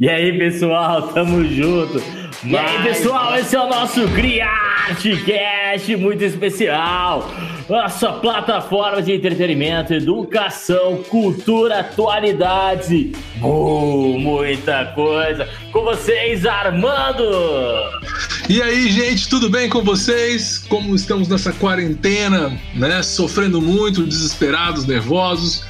[0.00, 2.02] E aí, pessoal, tamo junto.
[2.42, 7.30] E aí, pessoal, esse é o nosso CriArteCast muito especial.
[7.68, 13.14] Nossa plataforma de entretenimento, educação, cultura, atualidades.
[13.42, 15.46] Uh, muita coisa.
[15.70, 17.22] Com vocês, Armando.
[18.48, 20.56] E aí, gente, tudo bem com vocês?
[20.66, 23.02] Como estamos nessa quarentena, né?
[23.02, 25.62] Sofrendo muito, desesperados, nervosos.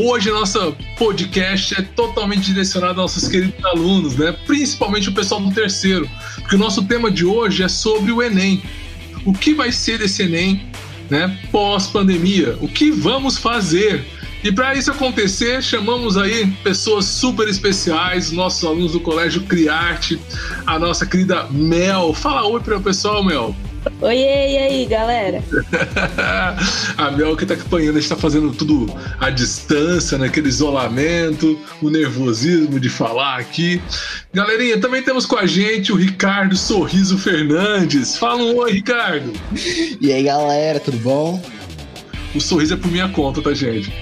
[0.00, 4.30] Hoje nosso podcast é totalmente direcionado aos nossos queridos alunos, né?
[4.46, 8.62] Principalmente o pessoal do terceiro, porque o nosso tema de hoje é sobre o Enem.
[9.24, 10.70] O que vai ser desse Enem,
[11.10, 11.36] né?
[11.50, 12.56] Pós-pandemia?
[12.60, 14.06] O que vamos fazer?
[14.44, 20.16] E para isso acontecer, chamamos aí pessoas super especiais, nossos alunos do Colégio Criarte,
[20.64, 22.14] a nossa querida Mel.
[22.14, 23.52] Fala oi para o pessoal, Mel.
[24.00, 25.42] Oi, e aí, galera?
[26.96, 28.86] a Mel que tá acompanhando, a gente tá fazendo tudo
[29.18, 30.50] à distância, naquele né?
[30.50, 33.80] isolamento, o nervosismo de falar aqui.
[34.32, 38.16] Galerinha, também temos com a gente o Ricardo Sorriso Fernandes.
[38.16, 39.32] Fala um oi, Ricardo.
[40.00, 41.42] E aí, galera, tudo bom?
[42.34, 43.92] O sorriso é por minha conta, tá, gente?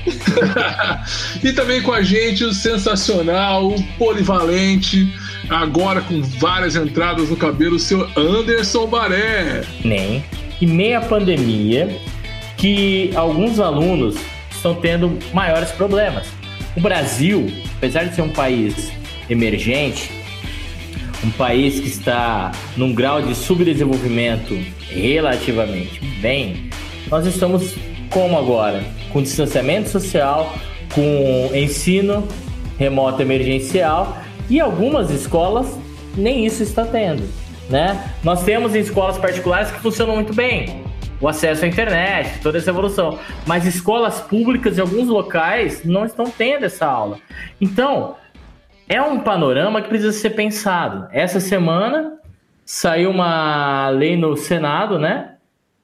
[1.43, 5.13] e também com a gente o sensacional, o polivalente,
[5.49, 9.63] agora com várias entradas no cabelo, o seu Anderson Baré.
[9.85, 10.25] Nem.
[10.61, 12.01] E meia pandemia,
[12.57, 14.17] que alguns alunos
[14.51, 16.27] estão tendo maiores problemas.
[16.77, 18.91] O Brasil, apesar de ser um país
[19.29, 20.11] emergente,
[21.25, 24.59] um país que está num grau de subdesenvolvimento
[24.89, 26.71] relativamente bem,
[27.11, 27.75] nós estamos
[28.11, 28.85] como agora?
[29.13, 30.55] Com distanciamento social,
[30.95, 32.27] com ensino
[32.79, 35.79] remoto emergencial e algumas escolas
[36.17, 37.23] nem isso está tendo,
[37.69, 38.13] né?
[38.23, 40.85] Nós temos escolas particulares que funcionam muito bem,
[41.21, 46.27] o acesso à internet, toda essa evolução, mas escolas públicas em alguns locais não estão
[46.27, 47.19] tendo essa aula.
[47.61, 48.17] Então,
[48.89, 51.09] é um panorama que precisa ser pensado.
[51.11, 52.19] Essa semana
[52.65, 55.37] saiu uma lei no Senado, né?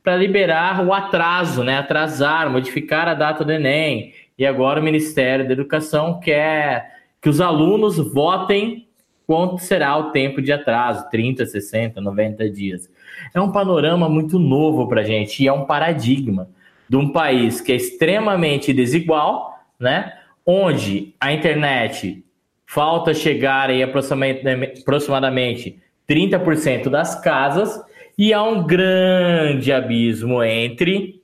[0.02, 1.78] para liberar o atraso, né?
[1.78, 4.12] Atrasar, modificar a data do Enem.
[4.36, 8.88] E agora o Ministério da Educação quer que os alunos votem
[9.26, 12.90] quanto será o tempo de atraso, 30, 60, 90 dias.
[13.32, 16.50] É um panorama muito novo para a gente e é um paradigma
[16.88, 20.12] de um país que é extremamente desigual, né?
[20.44, 22.24] Onde a internet
[22.66, 27.80] falta chegar aí aproximadamente 30% das casas
[28.18, 31.22] e há um grande abismo entre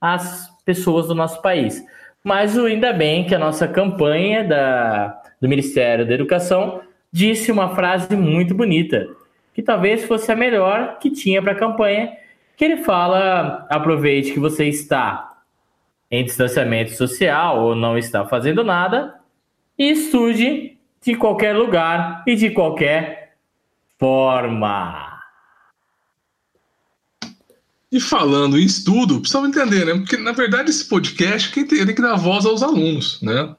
[0.00, 1.82] as pessoas do nosso país.
[2.24, 6.80] Mas ainda bem que a nossa campanha da, do Ministério da Educação
[7.12, 9.06] disse uma frase muito bonita,
[9.52, 12.16] que talvez fosse a melhor que tinha para a campanha,
[12.56, 15.34] que ele fala: aproveite que você está
[16.10, 19.14] em distanciamento social ou não está fazendo nada
[19.78, 23.34] e estude de qualquer lugar e de qualquer
[23.98, 25.13] forma.
[27.94, 29.94] E falando em estudo, precisamos entender, né?
[29.94, 33.54] Porque, na verdade, esse podcast, quem tem, tem que dar voz aos alunos, né?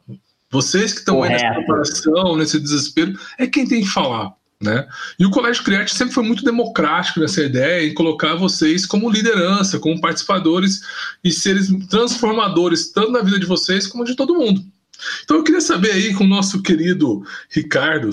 [0.52, 4.34] Vocês que estão aí nessa preparação, nesse desespero, é quem tem que falar.
[4.62, 4.86] Né?
[5.18, 9.80] E o Colégio Criarte sempre foi muito democrático nessa ideia em colocar vocês como liderança,
[9.80, 10.82] como participadores
[11.24, 14.62] e seres transformadores, tanto na vida de vocês como de todo mundo.
[15.24, 18.10] Então eu queria saber aí com o nosso querido Ricardo,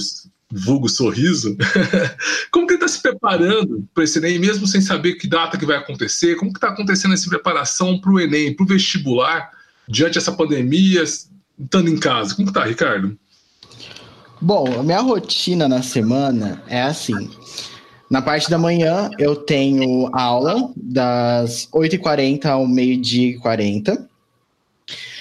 [0.52, 1.56] vulgo sorriso,
[2.52, 5.64] como que ele está se preparando para esse Enem, mesmo sem saber que data que
[5.64, 6.36] vai acontecer?
[6.36, 9.50] Como que está acontecendo essa preparação para o Enem, para o vestibular,
[9.88, 12.34] diante dessa pandemia, estando em casa?
[12.34, 13.16] Como que tá, Ricardo?
[14.40, 17.30] Bom, a minha rotina na semana é assim.
[18.10, 24.06] Na parte da manhã, eu tenho aula das 8h40 ao meio-dia e 40.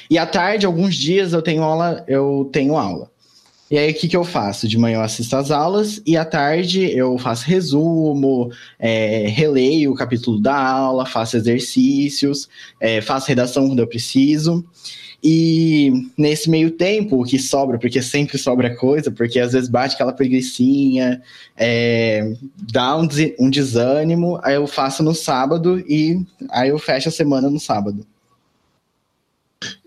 [0.09, 3.10] E à tarde, alguns dias, eu tenho aula, eu tenho aula.
[3.71, 4.67] E aí, o que, que eu faço?
[4.67, 9.95] De manhã eu assisto às aulas e à tarde eu faço resumo, é, releio o
[9.95, 12.49] capítulo da aula, faço exercícios,
[12.81, 14.65] é, faço redação quando eu preciso.
[15.23, 19.95] E nesse meio tempo, o que sobra, porque sempre sobra coisa, porque às vezes bate
[19.95, 21.21] aquela preguiçinha,
[21.55, 22.29] é,
[22.73, 23.07] dá um,
[23.39, 26.19] um desânimo, aí eu faço no sábado e
[26.49, 28.05] aí eu fecho a semana no sábado.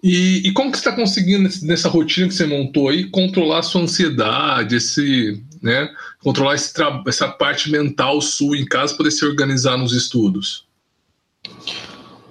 [0.02, 3.62] E, e, como que você está conseguindo nessa rotina que você montou aí controlar a
[3.62, 5.88] sua ansiedade, esse, né,
[6.22, 6.72] controlar esse
[7.06, 10.64] essa parte mental sua em casa poder se organizar nos estudos?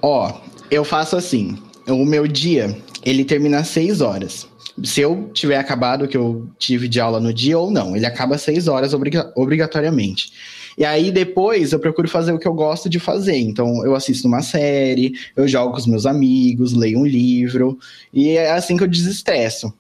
[0.02, 0.42] Ó,
[0.72, 1.58] eu faço assim.
[1.88, 4.48] O meu dia ele termina às 6 horas.
[4.84, 8.06] Se eu tiver acabado o que eu tive de aula no dia ou não, ele
[8.06, 10.32] acaba às 6 horas obriga obrigatoriamente.
[10.78, 13.38] E aí depois eu procuro fazer o que eu gosto de fazer.
[13.38, 17.78] Então eu assisto uma série, eu jogo com os meus amigos, leio um livro,
[18.14, 19.74] e é assim que eu desestresso.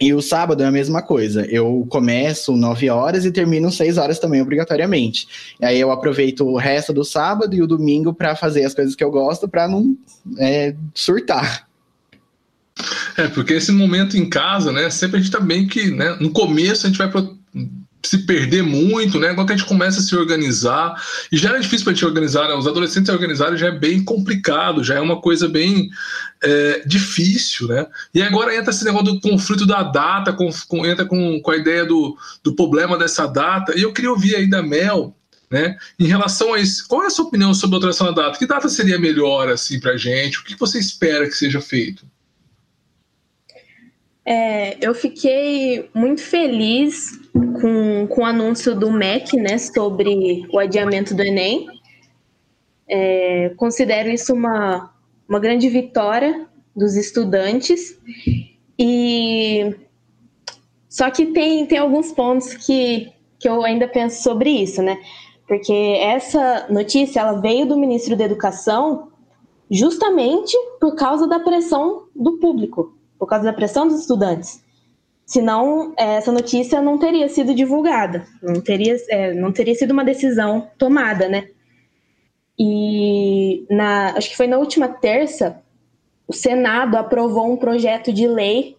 [0.00, 1.46] E o sábado é a mesma coisa.
[1.46, 5.54] Eu começo 9 horas e termino 6 horas também, obrigatoriamente.
[5.60, 8.96] E aí eu aproveito o resto do sábado e o domingo para fazer as coisas
[8.96, 9.96] que eu gosto para não
[10.36, 11.68] é, surtar.
[13.16, 14.90] É, porque esse momento em casa, né?
[14.90, 16.16] Sempre a gente tá bem que, né?
[16.20, 17.10] No começo a gente vai
[18.08, 19.34] se perder muito, né?
[19.34, 20.94] Quando a gente começa a se organizar,
[21.30, 22.54] e já é difícil para gente organizar, né?
[22.54, 25.90] Os adolescentes organizarem já é bem complicado, já é uma coisa bem
[26.42, 27.86] é, difícil, né?
[28.14, 31.56] E agora entra esse negócio do conflito da data, com, com, entra com, com a
[31.56, 35.16] ideia do, do problema dessa data, e eu queria ouvir aí da Mel,
[35.50, 35.76] né?
[35.98, 38.38] Em relação a isso, qual é a sua opinião sobre a alteração da data?
[38.38, 40.38] Que data seria melhor, assim, para a gente?
[40.38, 42.04] O que você espera que seja feito?
[44.26, 51.14] É, eu fiquei muito feliz com, com o anúncio do MEC né, sobre o adiamento
[51.14, 51.66] do Enem.
[52.88, 54.94] É, considero isso uma,
[55.28, 57.98] uma grande vitória dos estudantes.
[58.78, 59.76] E
[60.88, 64.98] só que tem, tem alguns pontos que, que eu ainda penso sobre isso, né?
[65.46, 69.08] Porque essa notícia ela veio do ministro da Educação
[69.70, 72.94] justamente por causa da pressão do público
[73.24, 74.62] por causa da pressão dos estudantes.
[75.24, 80.68] Senão, essa notícia não teria sido divulgada, não teria, é, não teria sido uma decisão
[80.76, 81.48] tomada, né?
[82.58, 85.58] E na, acho que foi na última terça,
[86.28, 88.76] o Senado aprovou um projeto de lei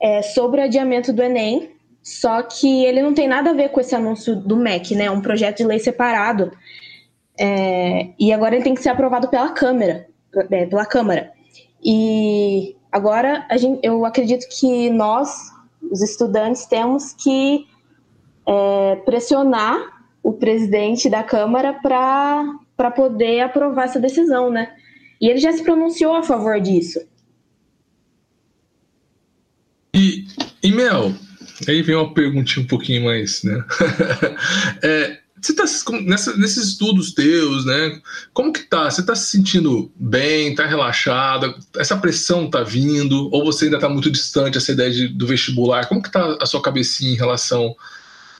[0.00, 3.80] é, sobre o adiamento do Enem, só que ele não tem nada a ver com
[3.80, 5.06] esse anúncio do MEC, né?
[5.06, 6.52] É um projeto de lei separado.
[7.36, 10.06] É, e agora ele tem que ser aprovado pela Câmara,
[10.52, 11.32] é, pela Câmara.
[11.84, 15.50] E Agora, gente, eu acredito que nós,
[15.90, 17.66] os estudantes, temos que
[18.46, 24.76] é, pressionar o presidente da Câmara para poder aprovar essa decisão, né?
[25.18, 27.00] E ele já se pronunciou a favor disso.
[29.94, 30.26] E,
[30.62, 31.14] e Mel,
[31.66, 33.64] aí vem uma perguntinha um pouquinho mais, né?
[34.82, 35.64] é, você tá
[36.02, 38.00] nessa, nesses estudos teus, né?
[38.32, 38.88] Como que tá?
[38.88, 41.52] Você tá se sentindo bem, tá relaxada?
[41.76, 43.28] Essa pressão tá vindo?
[43.32, 45.88] Ou você ainda tá muito distante essa ideia de, do vestibular?
[45.88, 47.74] Como que tá a sua cabecinha em relação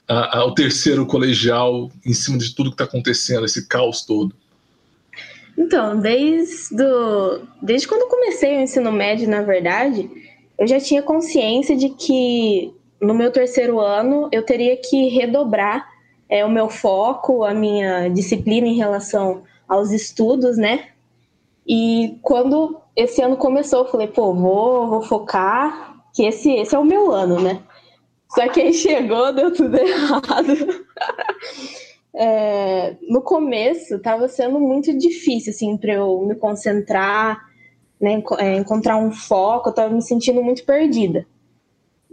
[0.07, 4.33] a, ao terceiro colegial, em cima de tudo que tá acontecendo, esse caos todo?
[5.57, 10.09] Então, desde, do, desde quando comecei o ensino médio, na verdade,
[10.57, 15.92] eu já tinha consciência de que no meu terceiro ano eu teria que redobrar
[16.29, 20.89] é o meu foco, a minha disciplina em relação aos estudos, né?
[21.65, 26.79] E quando esse ano começou, eu falei, pô, vou, vou focar, que esse, esse é
[26.79, 27.61] o meu ano, né?
[28.29, 30.85] Só que aí chegou, deu tudo errado.
[32.13, 37.39] é, no começo, estava sendo muito difícil, assim, para eu me concentrar,
[38.01, 41.25] né, é, encontrar um foco, eu estava me sentindo muito perdida.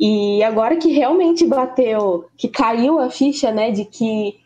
[0.01, 4.41] E agora que realmente bateu, que caiu a ficha, né, de que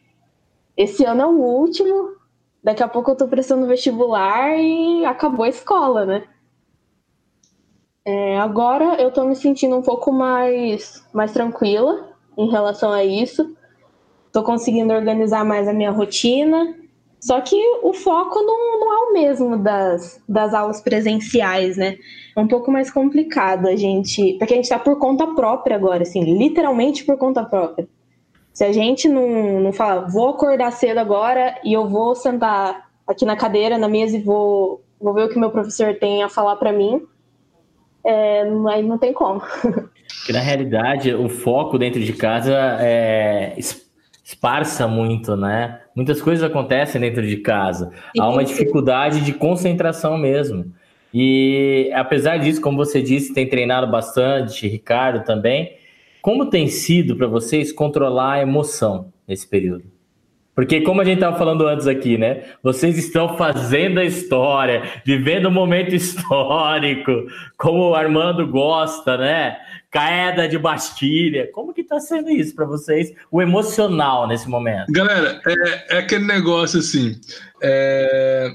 [0.77, 2.17] esse ano é o último,
[2.61, 6.25] daqui a pouco eu tô prestando vestibular e acabou a escola, né?
[8.05, 13.57] É, agora eu tô me sentindo um pouco mais, mais tranquila em relação a isso.
[14.33, 16.75] Tô conseguindo organizar mais a minha rotina
[17.25, 21.97] só que o foco não, não é o mesmo das, das aulas presenciais, né?
[22.37, 24.35] É um pouco mais complicado a gente.
[24.35, 27.89] Porque a gente está por conta própria agora, assim, literalmente por conta própria.
[28.53, 33.25] Se a gente não, não fala, vou acordar cedo agora e eu vou sentar aqui
[33.25, 36.57] na cadeira, na mesa e vou, vou ver o que meu professor tem a falar
[36.57, 37.07] para mim,
[38.05, 39.41] é, aí não tem como.
[40.29, 43.55] Na realidade o foco dentro de casa é
[44.25, 45.81] esparça muito, né?
[45.95, 47.93] Muitas coisas acontecem dentro de casa.
[48.19, 50.73] Há uma dificuldade de concentração mesmo.
[51.13, 55.77] E apesar disso, como você disse, tem treinado bastante, Ricardo também.
[56.23, 59.94] Como tem sido para vocês controlar a emoção nesse período?
[60.55, 62.45] Porque, como a gente estava falando antes aqui, né?
[62.63, 69.57] Vocês estão fazendo a história, vivendo um momento histórico, como o Armando gosta, né?
[69.91, 71.51] Caeda de Bastilha.
[71.53, 74.93] Como que está sendo isso para vocês, o emocional nesse momento?
[74.93, 77.21] Galera, é, é aquele negócio assim.
[77.63, 78.55] É...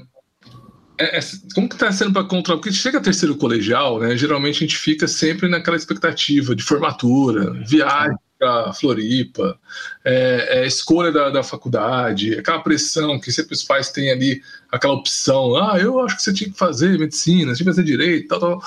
[0.98, 1.20] É, é,
[1.54, 2.60] como que está sendo para controlar?
[2.60, 4.18] Porque chega a terceiro colegial, né?
[4.18, 9.58] Geralmente a gente fica sempre naquela expectativa de formatura, viagem para Floripa,
[10.02, 14.42] é, é, escolha da, da faculdade, aquela pressão que sempre os pais têm ali,
[14.72, 18.28] aquela opção, ah, eu acho que você tinha que fazer medicina, tinha que fazer direito,
[18.28, 18.62] tal, tal.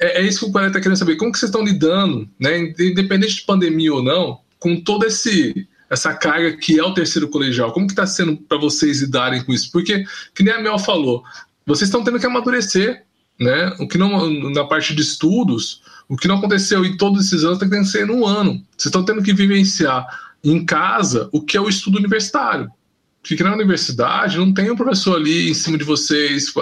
[0.00, 1.14] É, é isso que o colega está querendo saber.
[1.14, 6.56] Como que vocês estão lidando, né, independente de pandemia ou não, com toda essa carga
[6.56, 7.70] que é o terceiro colegial?
[7.70, 9.70] Como que está sendo para vocês lidarem com isso?
[9.70, 11.22] Porque, que nem a Mel falou,
[11.64, 13.04] vocês estão tendo que amadurecer,
[13.38, 13.76] né?
[13.78, 17.58] O que não na parte de estudos, O que não aconteceu em todos esses anos
[17.58, 18.52] tem que acontecer no ano.
[18.76, 20.06] Vocês estão tendo que vivenciar
[20.44, 22.70] em casa o que é o estudo universitário.
[23.22, 26.52] Porque na universidade não tem um professor ali em cima de vocês,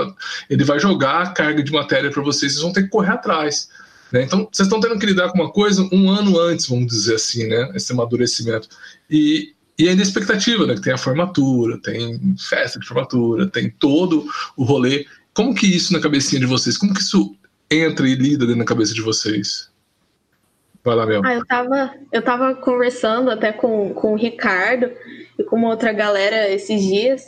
[0.48, 3.70] ele vai jogar a carga de matéria para vocês, vocês vão ter que correr atrás.
[4.12, 4.24] Né?
[4.24, 7.46] Então, vocês estão tendo que lidar com uma coisa um ano antes, vamos dizer assim,
[7.46, 7.70] né?
[7.74, 8.68] esse amadurecimento.
[9.08, 10.74] E, e ainda a expectativa, né?
[10.74, 15.06] Que tem a formatura, tem festa de formatura, tem todo o rolê.
[15.32, 16.76] Como que isso na cabecinha de vocês?
[16.76, 17.34] Como que isso
[17.70, 19.70] entra e lida dentro da cabeça de vocês?
[20.82, 21.26] Vai lá, mesmo.
[21.26, 24.90] Ah, eu tava, eu tava conversando até com, com o Ricardo
[25.38, 27.26] e com uma outra galera esses dias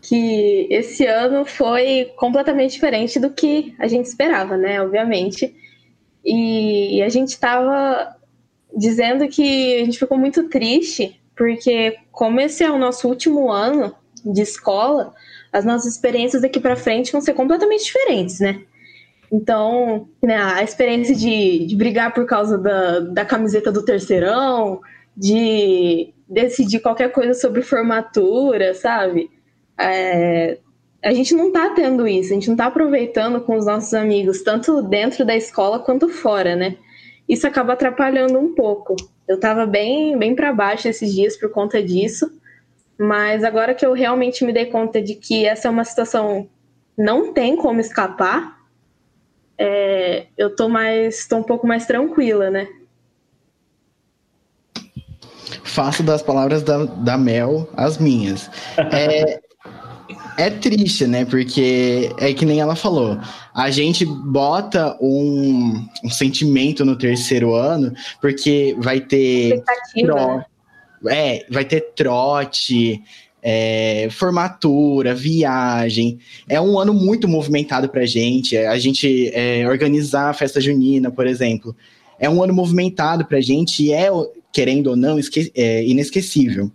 [0.00, 4.80] que esse ano foi completamente diferente do que a gente esperava, né?
[4.80, 5.54] Obviamente.
[6.24, 8.16] E a gente estava
[8.76, 13.94] dizendo que a gente ficou muito triste porque como esse é o nosso último ano
[14.24, 15.14] de escola,
[15.52, 18.62] as nossas experiências daqui para frente vão ser completamente diferentes, né?
[19.30, 24.80] Então, né, a experiência de, de brigar por causa da, da camiseta do terceirão,
[25.16, 29.30] de decidir qualquer coisa sobre formatura, sabe?
[29.78, 30.58] É,
[31.04, 34.42] a gente não tá tendo isso, a gente não tá aproveitando com os nossos amigos,
[34.42, 36.76] tanto dentro da escola quanto fora, né?
[37.28, 38.94] Isso acaba atrapalhando um pouco.
[39.26, 42.30] Eu tava bem, bem para baixo esses dias por conta disso,
[42.98, 46.48] mas agora que eu realmente me dei conta de que essa é uma situação
[46.96, 48.56] não tem como escapar,
[49.58, 52.68] é, eu tô mais, tô um pouco mais tranquila, né?
[55.64, 58.50] Faço das palavras da, da Mel as minhas.
[58.92, 59.40] É,
[60.36, 61.24] é triste, né?
[61.24, 63.18] Porque é que nem ela falou.
[63.54, 69.62] A gente bota um, um sentimento no terceiro ano, porque vai ter.
[69.94, 70.14] Tro...
[70.14, 70.44] Né?
[71.08, 73.02] É, vai ter trote,
[73.48, 76.18] é, formatura, viagem.
[76.48, 78.56] É um ano muito movimentado pra gente.
[78.56, 81.74] A gente é, organizar a festa junina, por exemplo.
[82.18, 84.08] É um ano movimentado pra gente e é,
[84.52, 85.16] querendo ou não,
[85.54, 86.72] é, inesquecível.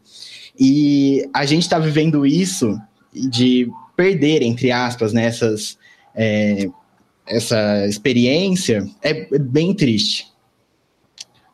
[0.57, 2.79] E a gente tá vivendo isso
[3.13, 5.77] de perder, entre aspas, nessas
[6.15, 6.69] né, é,
[7.27, 10.31] essa experiência é bem triste.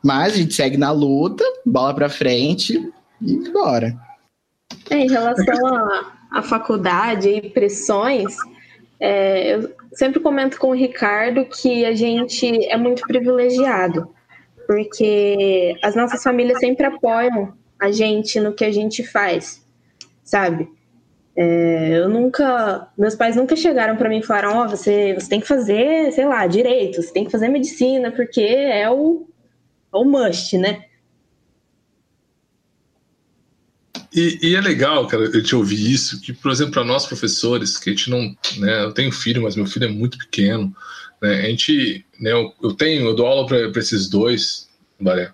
[0.00, 2.80] Mas a gente segue na luta, bola para frente
[3.20, 4.07] e bora.
[4.90, 5.76] É, em relação
[6.30, 8.34] à faculdade e pressões,
[9.00, 14.08] é, eu sempre comento com o Ricardo que a gente é muito privilegiado,
[14.66, 19.64] porque as nossas famílias sempre apoiam a gente no que a gente faz,
[20.24, 20.68] sabe?
[21.36, 25.28] É, eu nunca, meus pais nunca chegaram para mim e falaram: Ó, oh, você, você
[25.28, 29.28] tem que fazer, sei lá, direito, você tem que fazer medicina, porque é o,
[29.94, 30.86] é o must, né?
[34.18, 37.76] E, e, é legal, cara, eu te ouvir isso, que, por exemplo, para nós professores,
[37.76, 40.74] que a gente não, né, eu tenho filho, mas meu filho é muito pequeno,
[41.22, 45.30] né, a gente, né, eu, eu tenho, eu dou aula para esses dois, Baré,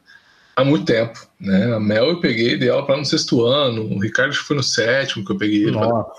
[0.54, 1.74] há muito tempo, né?
[1.74, 5.24] A Mel eu peguei, dei aula para no sexto ano, o Ricardo foi no sétimo
[5.24, 5.72] que eu peguei ele.
[5.72, 6.12] Nossa.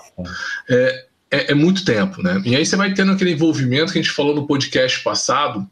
[0.68, 2.42] É, é, é, muito tempo, né?
[2.44, 5.64] E aí você vai tendo aquele envolvimento que a gente falou no podcast passado,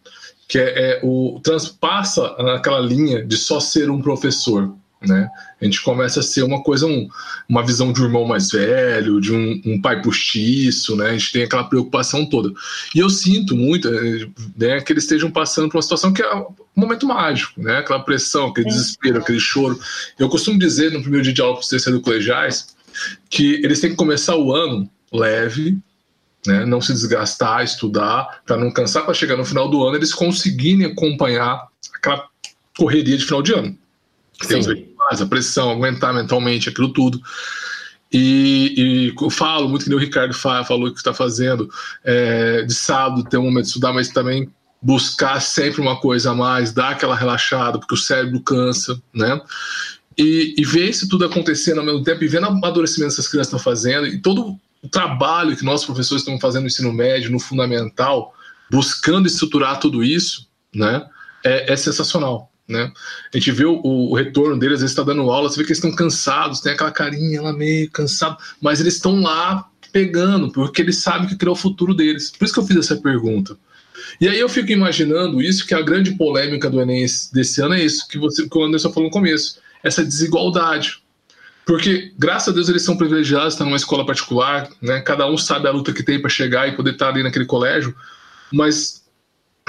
[0.49, 4.75] que é, é o transpassa naquela linha de só ser um professor,
[5.07, 5.29] né?
[5.61, 7.09] A gente começa a ser uma coisa, um,
[7.49, 11.11] uma visão de um irmão mais velho, de um, um, pai postiço, né?
[11.11, 12.53] A gente tem aquela preocupação toda.
[12.95, 16.35] E eu sinto muito eh, né, que eles estejam passando por uma situação que é
[16.35, 17.79] um momento mágico, né?
[17.79, 19.79] Aquela pressão, aquele desespero, aquele choro.
[20.19, 22.75] Eu costumo dizer no primeiro dia de aula para os terceiros colegiais
[23.29, 25.79] que eles têm que começar o ano leve,
[26.47, 30.13] né, não se desgastar, estudar, para não cansar, para chegar no final do ano eles
[30.13, 32.29] conseguirem acompanhar aquela
[32.77, 33.79] correria de final de ano.
[34.47, 34.67] Tem os
[35.09, 37.21] mais, a pressão, aguentar mentalmente aquilo tudo.
[38.13, 41.69] E, e falo muito que nem o Ricardo falou que está fazendo,
[42.05, 44.49] é, de sábado ter um momento de estudar, mas também
[44.81, 49.41] buscar sempre uma coisa a mais, dar aquela relaxada, porque o cérebro cansa, né?
[50.17, 53.29] E, e ver isso tudo acontecendo ao mesmo tempo e vendo o amadurecimento que essas
[53.29, 57.33] crianças estão fazendo e todo o trabalho que nossos professores estão fazendo no ensino médio,
[57.33, 58.33] no fundamental,
[58.71, 61.05] buscando estruturar tudo isso, né?
[61.43, 62.53] É, é sensacional.
[62.67, 62.91] Né?
[63.33, 65.79] A gente vê o, o retorno deles, eles estão dando aula, você vê que eles
[65.79, 70.99] estão cansados, tem aquela carinha lá meio cansado, mas eles estão lá pegando, porque eles
[70.99, 72.31] sabem que é o futuro deles.
[72.31, 73.57] Por isso que eu fiz essa pergunta.
[74.21, 77.85] E aí eu fico imaginando isso, que a grande polêmica do Enem desse ano é
[77.85, 81.03] isso, que, você, que o Anderson falou no começo, essa desigualdade.
[81.67, 85.01] Porque, graças a Deus, eles são privilegiados, estão numa escola particular, né?
[85.01, 87.95] cada um sabe a luta que tem para chegar e poder estar ali naquele colégio,
[88.53, 89.05] mas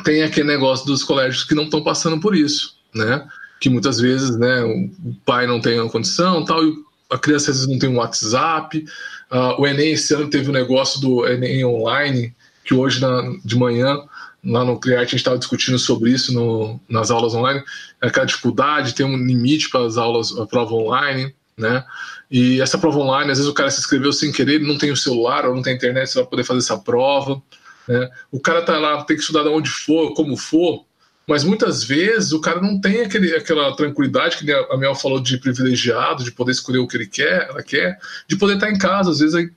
[0.03, 3.27] tem aquele negócio dos colégios que não estão passando por isso né?
[3.59, 6.73] Que muitas vezes, né, o pai não tem a condição, tal, e
[7.09, 8.85] a criança às vezes não tem um WhatsApp.
[9.31, 12.33] Uh, o Enem esse ano teve o um negócio do Enem online,
[12.63, 13.97] que hoje na, de manhã
[14.43, 17.63] lá no Criarte a gente estava discutindo sobre isso no, nas aulas online,
[17.99, 21.83] aquela dificuldade, tem um limite para as aulas, a prova online, né?
[22.29, 24.97] E essa prova online, às vezes o cara se inscreveu sem querer, não tem o
[24.97, 27.41] celular ou não tem internet para poder fazer essa prova,
[27.87, 28.09] né?
[28.31, 30.85] O cara tá lá, tem que estudar de onde for, como for,
[31.27, 35.37] mas muitas vezes o cara não tem aquele, aquela tranquilidade que a Mel falou de
[35.37, 39.11] privilegiado, de poder escolher o que ele quer, ela quer, de poder estar em casa,
[39.11, 39.49] às vezes aí,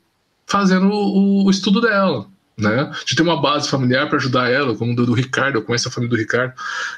[0.46, 2.26] fazendo o, o estudo dela
[2.58, 2.90] né?
[3.06, 5.90] De ter uma base familiar para ajudar ela, como do, do Ricardo, eu conheço a
[5.90, 6.52] família do Ricardo.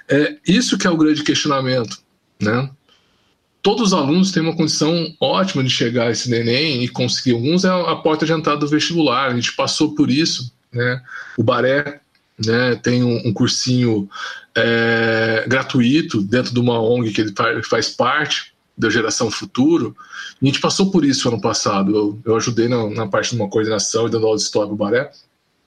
[0.09, 1.99] É isso que é o grande questionamento,
[2.41, 2.71] né?
[3.63, 7.33] Todos os alunos têm uma condição ótima de chegar a esse Enem e conseguir.
[7.33, 11.03] Alguns é a porta de entrada do vestibular, a gente passou por isso, né?
[11.37, 12.01] O Baré
[12.45, 14.09] né, tem um, um cursinho
[14.55, 19.95] é, gratuito dentro de uma ONG que ele faz parte, da Geração Futuro,
[20.41, 21.95] e a gente passou por isso ano passado.
[21.95, 24.77] Eu, eu ajudei na, na, parte de uma coordenação e dando aula de história do
[24.77, 25.11] Baré.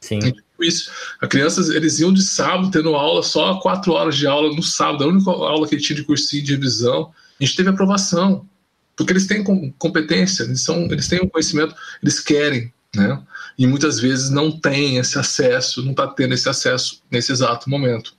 [0.02, 0.20] Sim.
[0.20, 0.92] Tipo isso.
[1.22, 5.04] As crianças, eles iam de sábado tendo aula, só quatro horas de aula no sábado.
[5.04, 8.48] A única aula que tinha de cursinho de revisão, a gente teve aprovação.
[8.96, 9.44] Porque eles têm
[9.78, 13.20] competência, eles, são, eles têm um conhecimento, eles querem, né?
[13.58, 18.14] E muitas vezes não tem esse acesso, não está tendo esse acesso nesse exato momento.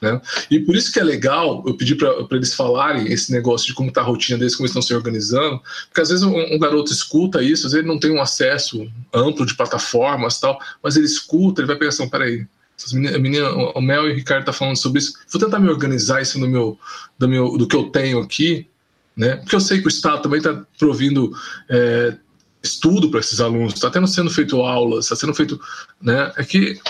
[0.00, 0.20] Né?
[0.48, 3.88] E por isso que é legal eu pedir para eles falarem esse negócio de como
[3.88, 7.42] está a rotina deles, como estão se organizando, porque às vezes um, um, garoto escuta
[7.42, 11.60] isso, às vezes ele não tem um acesso amplo de plataformas tal, mas ele escuta,
[11.60, 12.46] ele vai pensar, assim, peraí,
[12.92, 16.22] meninas, menina, o Mel e o Ricardo tá falando sobre isso, vou tentar me organizar
[16.22, 16.78] isso no meu,
[17.18, 18.68] do, meu, do que eu tenho aqui,
[19.16, 19.36] né?
[19.36, 21.32] Porque eu sei que o Estado também está provindo
[21.68, 22.16] é,
[22.62, 25.60] estudo para esses alunos, está tendo sendo feito aulas, está sendo feito,
[26.00, 26.32] né?
[26.36, 26.80] É que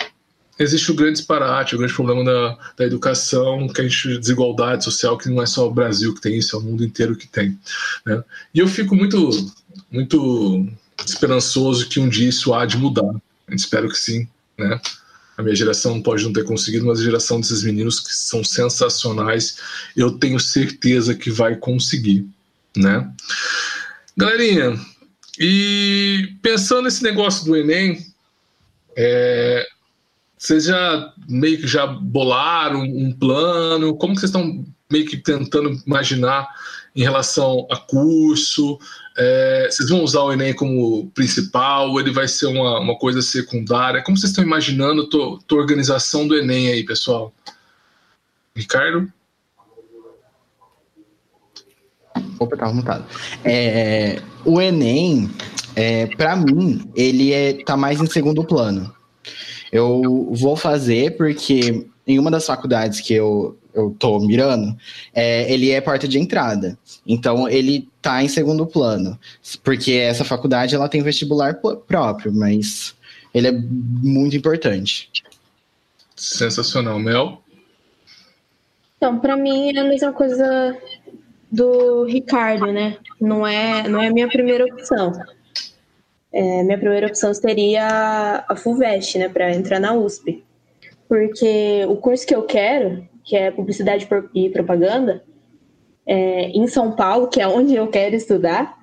[0.59, 5.17] existe o grande disparate, o grande problema da, da educação, que a gente desigualdade social,
[5.17, 7.59] que não é só o Brasil que tem isso, é o mundo inteiro que tem.
[8.05, 8.23] Né?
[8.53, 9.31] E eu fico muito,
[9.91, 10.67] muito
[11.07, 13.15] esperançoso que um dia isso há de mudar.
[13.51, 14.27] Espero que sim,
[14.59, 14.81] né?
[15.37, 19.59] A minha geração pode não ter conseguido, mas a geração desses meninos que são sensacionais,
[19.97, 22.27] eu tenho certeza que vai conseguir,
[22.77, 23.09] né?
[24.17, 24.77] Galerinha,
[25.39, 28.05] e pensando nesse negócio do Enem,
[28.97, 29.67] é,
[30.37, 33.97] vocês já meio que já bolaram um plano?
[33.97, 36.49] Como que vocês estão meio que tentando imaginar
[36.95, 38.79] em relação a curso?
[39.17, 41.99] É, vocês vão usar o Enem como principal?
[42.01, 44.03] Ele vai ser uma, uma coisa secundária?
[44.03, 47.33] Como vocês estão imaginando a organização do Enem aí, pessoal?
[48.55, 49.13] Ricardo?
[52.39, 53.05] Opa, tá mutado.
[53.45, 55.29] É, o Enem,
[55.77, 58.91] é, para mim, ele é, tá mais em segundo plano.
[59.71, 64.75] Eu vou fazer porque em uma das faculdades que eu, eu tô mirando,
[65.13, 66.79] é, ele é porta de entrada.
[67.07, 69.19] Então, ele tá em segundo plano.
[69.63, 72.95] Porque essa faculdade, ela tem vestibular próprio, mas
[73.35, 75.11] ele é muito importante.
[76.17, 76.99] Sensacional.
[76.99, 77.43] Mel?
[78.97, 80.77] Então, para mim é a mesma coisa
[81.51, 82.99] do Ricardo, né?
[83.21, 85.13] Não é, não é a minha primeira opção.
[86.33, 90.45] É, minha primeira opção seria a FUVEST, né, para entrar na USP.
[91.09, 95.25] Porque o curso que eu quero, que é Publicidade e Propaganda,
[96.07, 98.77] é, em São Paulo, que é onde eu quero estudar,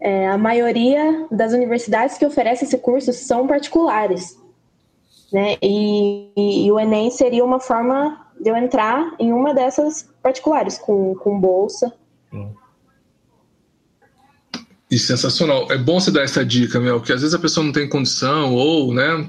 [0.00, 4.38] é, a maioria das universidades que oferecem esse curso são particulares.
[5.32, 5.56] Né?
[5.62, 10.78] E, e, e o Enem seria uma forma de eu entrar em uma dessas particulares,
[10.78, 11.92] com, com bolsa.
[14.90, 15.70] E sensacional.
[15.70, 18.54] É bom você dar essa dica, Mel, que às vezes a pessoa não tem condição
[18.54, 19.26] ou, né,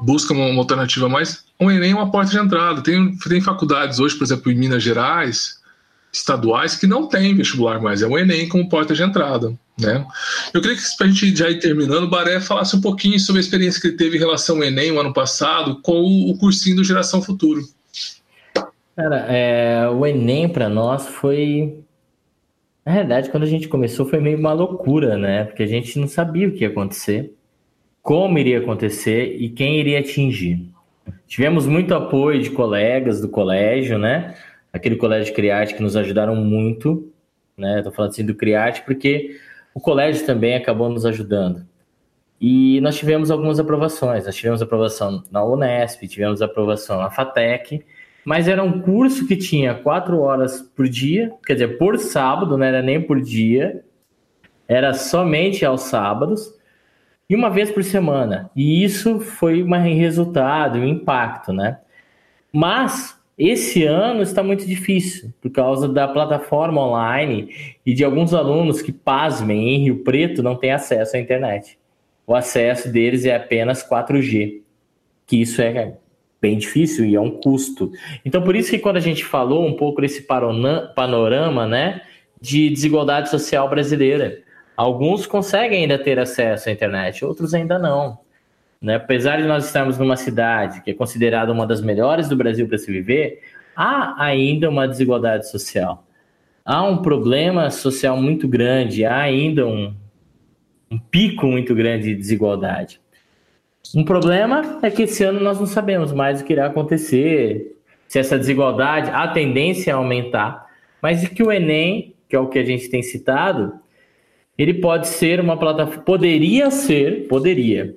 [0.00, 1.44] busca uma, uma alternativa mais.
[1.60, 2.82] O Enem é uma porta de entrada.
[2.82, 5.58] Tem, tem faculdades hoje, por exemplo, em Minas Gerais,
[6.12, 8.00] estaduais, que não tem vestibular mais.
[8.00, 9.58] É o Enem como porta de entrada.
[9.78, 10.04] Né?
[10.52, 13.40] Eu queria que, para a gente já ir terminando, o Baré falasse um pouquinho sobre
[13.40, 16.38] a experiência que ele teve em relação ao Enem o ano passado com o, o
[16.38, 17.62] cursinho do Geração Futuro.
[18.98, 21.84] Cara, é, o Enem para nós foi
[22.84, 25.44] na realidade, quando a gente começou foi meio uma loucura, né?
[25.44, 27.32] Porque a gente não sabia o que ia acontecer,
[28.02, 30.68] como iria acontecer e quem iria atingir.
[31.28, 34.34] Tivemos muito apoio de colegas do colégio, né?
[34.72, 37.08] Aquele colégio Criarte que nos ajudaram muito,
[37.56, 37.80] né?
[37.84, 39.38] Tô falando assim do Criarte porque
[39.72, 41.64] o colégio também acabou nos ajudando.
[42.40, 44.26] E nós tivemos algumas aprovações.
[44.26, 47.84] Nós tivemos aprovação na Unesp, tivemos aprovação na FATEC,
[48.28, 52.64] mas era um curso que tinha quatro horas por dia, quer dizer, por sábado, não
[52.66, 53.82] era nem por dia,
[54.68, 56.54] era somente aos sábados
[57.26, 58.50] e uma vez por semana.
[58.54, 61.78] E isso foi um resultado, um impacto, né?
[62.52, 68.82] Mas esse ano está muito difícil por causa da plataforma online e de alguns alunos
[68.82, 71.78] que, pasmem, em Rio Preto não têm acesso à internet.
[72.26, 74.60] O acesso deles é apenas 4G,
[75.26, 75.94] que isso é
[76.40, 77.90] bem difícil e é um custo.
[78.24, 82.02] Então, por isso que quando a gente falou um pouco desse panorama, né,
[82.40, 84.40] de desigualdade social brasileira,
[84.76, 88.18] alguns conseguem ainda ter acesso à internet, outros ainda não.
[88.80, 88.94] Né?
[88.94, 92.78] Apesar de nós estarmos numa cidade que é considerada uma das melhores do Brasil para
[92.78, 93.42] se viver,
[93.74, 96.04] há ainda uma desigualdade social.
[96.64, 99.94] Há um problema social muito grande, há ainda um,
[100.90, 103.00] um pico muito grande de desigualdade.
[103.94, 108.18] Um problema é que esse ano nós não sabemos mais o que irá acontecer, se
[108.18, 110.66] essa desigualdade, a tendência é aumentar,
[111.00, 113.78] mas que o Enem, que é o que a gente tem citado,
[114.56, 117.94] ele pode ser uma plataforma, poderia ser, poderia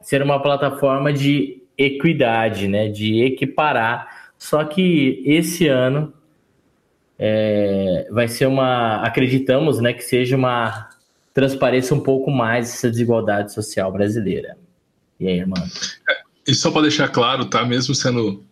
[0.00, 4.30] ser uma plataforma de equidade, né, de equiparar.
[4.38, 6.12] Só que esse ano
[7.18, 10.88] é, vai ser uma, acreditamos, né, que seja uma
[11.34, 14.56] transpareça um pouco mais essa desigualdade social brasileira.
[15.20, 15.62] E aí, irmão?
[16.46, 17.64] E só para deixar claro, tá?
[17.64, 18.42] Mesmo sendo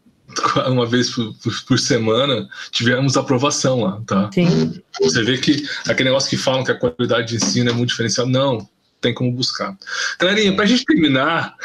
[0.67, 4.31] uma vez por, por, por, semana, tivemos aprovação lá, tá?
[4.33, 4.81] Sim.
[5.01, 8.27] Você vê que aquele negócio que falam que a qualidade de ensino é muito diferencial,
[8.27, 8.69] não,
[9.01, 9.77] tem como buscar.
[10.19, 11.57] Galerinha, para a gente terminar,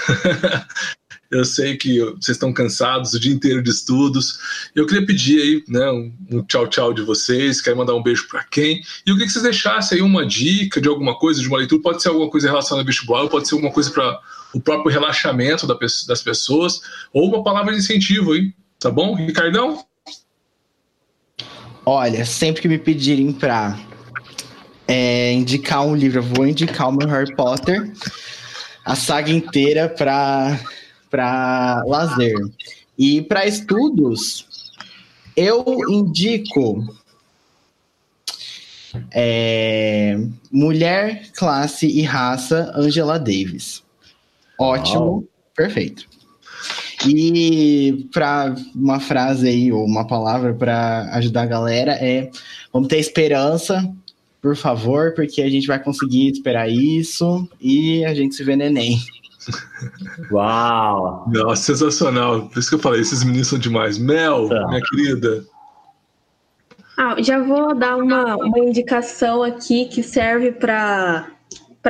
[1.34, 4.38] eu sei que vocês estão cansados o dia inteiro de estudos.
[4.76, 8.43] Eu queria pedir aí, né, um, tchau tchau de vocês, quero mandar um beijo para
[8.43, 8.82] quem.
[9.06, 12.02] E queria que vocês deixassem aí uma dica de alguma coisa, de uma leitura, pode
[12.02, 14.22] ser alguma coisa relacionada ao vestibular, pode ser alguma coisa para
[14.54, 19.15] o próprio relaxamento das pessoas, ou uma palavra de incentivo aí, tá bom?
[19.15, 19.84] Ricardão?
[21.84, 23.78] Olha, sempre que me pedirem para
[24.88, 27.91] é, indicar um livro, eu vou indicar o meu Harry Potter,
[28.86, 30.60] a saga inteira para
[31.13, 32.34] para lazer.
[32.97, 34.71] E para estudos,
[35.38, 36.84] eu indico
[39.12, 40.17] é,
[40.52, 43.84] Mulher, Classe e Raça, Angela Davis.
[44.60, 46.08] Ótimo, perfeito.
[47.08, 52.32] E para uma frase aí, ou uma palavra para ajudar a galera é:
[52.71, 53.88] vamos ter esperança,
[54.41, 58.99] por favor, porque a gente vai conseguir esperar isso e a gente se vê neném.
[60.32, 61.25] Uau!
[61.27, 62.47] Nossa, sensacional.
[62.49, 63.97] Por isso que eu falei, esses meninos são demais.
[63.97, 64.67] Mel, tá.
[64.67, 65.43] minha querida.
[66.97, 71.27] Ah, já vou dar uma, uma indicação aqui que serve para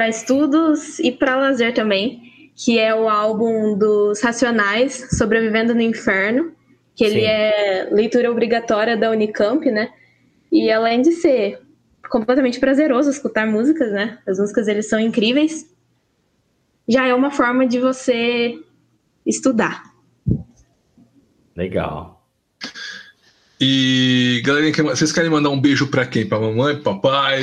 [0.07, 2.23] estudos e para lazer também
[2.55, 6.51] que é o álbum dos Racionais, Sobrevivendo no Inferno,
[6.95, 7.25] que ele Sim.
[7.25, 9.89] é leitura obrigatória da Unicamp, né?
[10.51, 11.59] E além de ser
[12.09, 14.19] completamente prazeroso escutar músicas, né?
[14.27, 15.65] As músicas eles são incríveis.
[16.87, 18.59] Já é uma forma de você
[19.25, 19.93] estudar.
[21.55, 22.13] Legal.
[23.65, 26.27] E, galerinha, vocês querem mandar um beijo para quem?
[26.27, 27.41] Para mamãe, papai?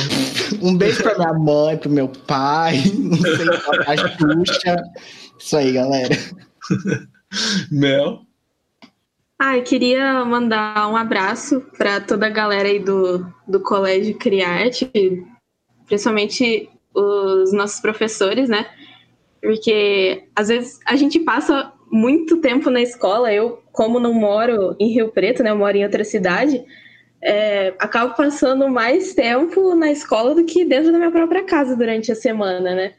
[0.61, 4.77] Um beijo para minha mãe, para meu pai, não sei, pra Xuxa.
[5.39, 6.15] Isso aí, galera.
[7.71, 8.21] Mel?
[9.39, 14.91] Ah, eu queria mandar um abraço para toda a galera aí do, do Colégio Criarte,
[15.87, 18.67] principalmente os nossos professores, né?
[19.41, 23.33] Porque às vezes a gente passa muito tempo na escola.
[23.33, 26.65] Eu, como não moro em Rio Preto, né, eu moro em outra cidade,
[27.23, 32.11] é, acabo passando mais tempo na escola do que dentro da minha própria casa durante
[32.11, 32.95] a semana, né?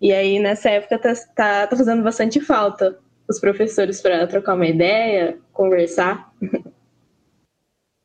[0.00, 4.66] E aí, nessa época, tá, tá, tá fazendo bastante falta os professores para trocar uma
[4.66, 6.32] ideia, conversar.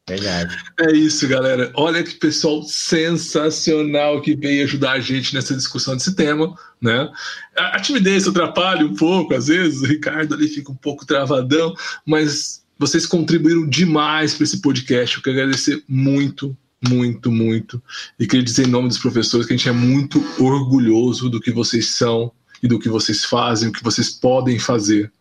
[0.10, 0.58] Verdade.
[0.80, 1.72] É isso, galera.
[1.76, 7.08] Olha que pessoal sensacional que veio ajudar a gente nessa discussão desse tema, né?
[7.56, 12.63] A timidez atrapalha um pouco, às vezes, o Ricardo ali fica um pouco travadão, mas
[12.80, 15.17] vocês contribuíram demais para esse podcast.
[15.17, 17.82] Eu quero agradecer muito, muito, muito.
[18.19, 21.52] E queria dizer em nome dos professores que a gente é muito orgulhoso do que
[21.52, 22.32] vocês são
[22.63, 25.12] e do que vocês fazem, o que vocês podem fazer.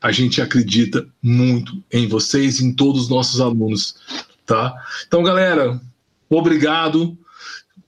[0.00, 3.94] A gente acredita muito em vocês em todos os nossos alunos
[4.46, 4.74] tá?
[5.06, 5.80] Então, galera,
[6.28, 7.16] obrigado,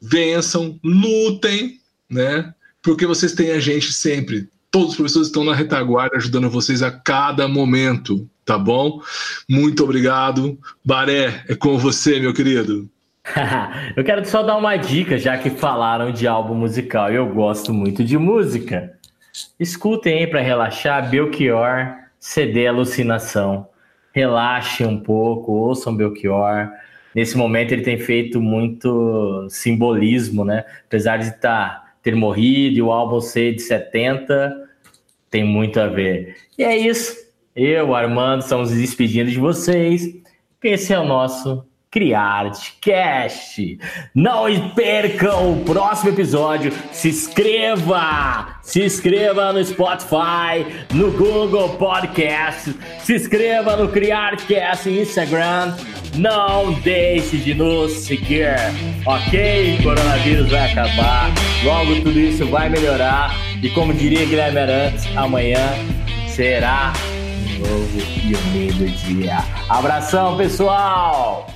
[0.00, 2.52] vençam, lutem, né?
[2.82, 4.48] Porque vocês têm a gente sempre.
[4.70, 9.00] Todos os professores estão na retaguarda ajudando vocês a cada momento, tá bom?
[9.48, 10.58] Muito obrigado.
[10.84, 12.88] Baré, é com você, meu querido.
[13.96, 17.10] eu quero só dar uma dica, já que falaram de álbum musical.
[17.10, 18.92] Eu gosto muito de música.
[19.58, 23.68] Escutem aí para relaxar Belchior, CD Alucinação
[24.14, 26.70] relaxe um pouco, ouçam Belchior.
[27.12, 30.64] Nesse momento ele tem feito muito simbolismo, né?
[30.86, 34.68] Apesar de tá, ter morrido e o álbum ser de 70,
[35.28, 36.36] tem muito a ver.
[36.56, 37.16] E é isso.
[37.56, 40.02] Eu, Armando, estamos despedindo de vocês.
[40.62, 43.78] Esse é o nosso CriArteCast.
[44.12, 46.72] Não percam o próximo episódio.
[46.90, 48.58] Se inscreva!
[48.62, 52.74] Se inscreva no Spotify, no Google Podcast.
[52.98, 55.76] Se inscreva no CriArteCast Instagram.
[56.16, 58.56] Não deixe de nos seguir,
[59.06, 59.78] ok?
[59.80, 61.30] Coronavírus vai acabar.
[61.62, 63.36] Logo tudo isso vai melhorar.
[63.62, 65.60] E como diria Guilherme Arantes, amanhã
[66.26, 66.92] será
[67.38, 69.38] um novo e um lindo dia.
[69.68, 71.53] Abração, pessoal!